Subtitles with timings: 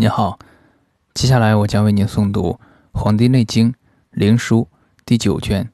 [0.00, 0.38] 你好，
[1.12, 2.52] 接下来我将为您诵读
[2.92, 3.72] 《黄帝内经·
[4.12, 4.62] 灵枢》
[5.04, 5.64] 第九卷《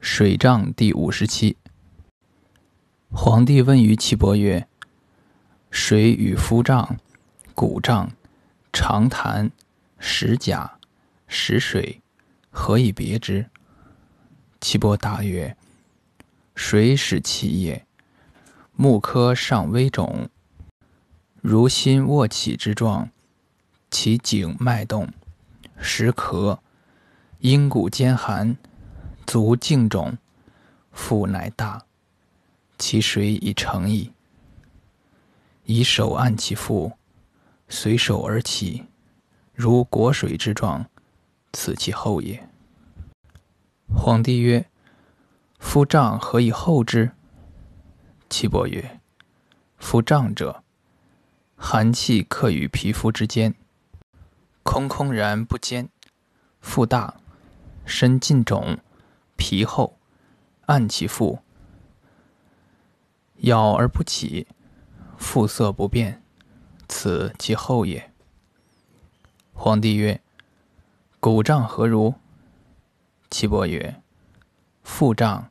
[0.00, 1.56] 水胀》第五十七。
[3.12, 4.66] 皇帝问于岐伯曰
[5.70, 6.96] ：“水与夫胀、
[7.54, 8.10] 骨胀、
[8.72, 9.48] 长痰、
[10.00, 10.76] 食甲、
[11.28, 12.02] 食水，
[12.50, 13.48] 何以别之？”
[14.60, 15.56] 岐伯答曰
[16.56, 17.86] ：“水使其也，
[18.72, 20.28] 木科上微肿，
[21.40, 23.10] 如心卧起之状。”
[23.94, 25.08] 其颈脉动，
[25.78, 26.58] 时咳，
[27.38, 28.56] 阴骨坚寒，
[29.24, 30.18] 足胫肿，
[30.90, 31.80] 腹乃大，
[32.76, 34.12] 其水已成矣。
[35.62, 36.90] 以手按其腹，
[37.68, 38.84] 随手而起，
[39.54, 40.84] 如裹水之状，
[41.52, 42.48] 此其后也。
[43.94, 44.66] 皇帝曰
[45.60, 47.12] ：“夫胀何以后之？”
[48.28, 49.00] 岐伯曰
[49.78, 50.64] ：“夫胀者，
[51.54, 53.54] 寒气克于皮肤之间。”
[54.64, 55.90] 空空然不坚，
[56.60, 57.20] 腹大，
[57.84, 58.78] 身尽肿，
[59.36, 59.98] 皮厚，
[60.66, 61.40] 按其腹，
[63.36, 64.48] 咬而不起，
[65.18, 66.22] 腹色不变，
[66.88, 68.10] 此其后也。
[69.52, 70.20] 皇帝曰
[71.20, 72.14] ：“骨胀何如？”
[73.30, 74.02] 岐伯曰
[74.82, 75.50] ：“腹胀，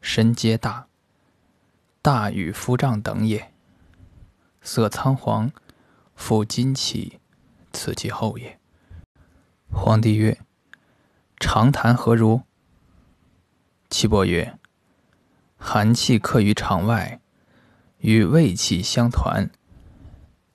[0.00, 0.88] 身皆大，
[2.00, 3.52] 大与腹胀等也。
[4.62, 5.52] 色苍黄，
[6.16, 7.20] 腹筋起。”
[7.76, 8.60] 此其后也。
[9.74, 10.38] 皇帝曰
[11.36, 12.42] ：“长痰何如？”
[13.90, 14.56] 岐伯曰
[15.58, 17.20] ：“寒气克于肠外，
[17.98, 19.50] 与胃气相团，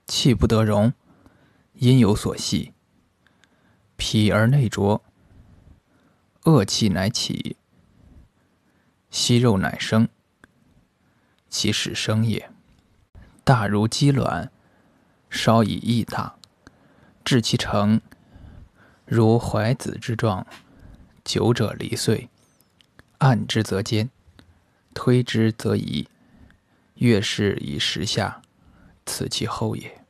[0.07, 0.93] 气不得容，
[1.73, 2.73] 阴有所系，
[3.97, 5.03] 脾而内浊，
[6.45, 7.57] 恶气乃起，
[9.11, 10.07] 息肉乃生，
[11.49, 12.49] 其始生也。
[13.43, 14.49] 大如鸡卵，
[15.29, 16.37] 稍以益大。”
[17.25, 18.01] 至其成，
[19.11, 20.45] 如怀子之状，
[21.23, 22.29] 久者离碎，
[23.17, 24.07] 按之则坚，
[24.93, 26.07] 推之则移，
[26.93, 28.43] 月事以时下，
[29.07, 30.05] 此其后也。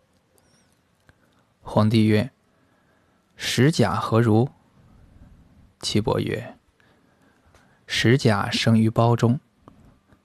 [1.61, 2.29] 皇帝曰
[3.37, 4.49] ：“石甲何如？”
[5.79, 6.57] 岐伯曰
[7.87, 9.39] ：“石甲生于胞中，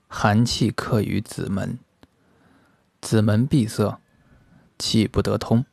[0.08, 1.78] 寒气克于子门，
[3.00, 4.00] 子门闭塞，
[4.80, 5.64] 气不得通。”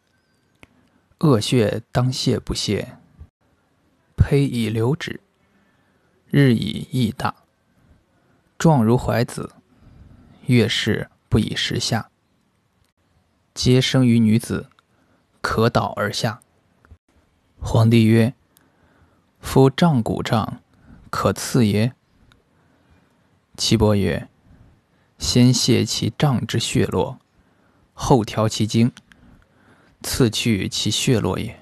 [1.22, 2.98] 恶血当泄不泄，
[4.18, 5.20] 胚以流止，
[6.32, 7.36] 日以益大，
[8.58, 9.52] 状如怀子，
[10.48, 12.10] 月事不以时下，
[13.54, 14.72] 皆生于女子，
[15.42, 16.42] 可导而下。
[17.60, 18.34] 皇帝曰
[19.40, 20.60] ：“夫胀骨胀，
[21.12, 21.94] 可刺也？”
[23.56, 24.28] 岐伯曰
[25.20, 27.20] ：“先泄其胀之血络，
[27.94, 28.92] 后调其经。”
[30.04, 31.61] 刺去其血络也。